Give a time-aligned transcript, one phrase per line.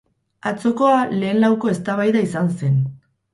[0.51, 2.81] Atzokoa lehen lauko eztabaida izan zen.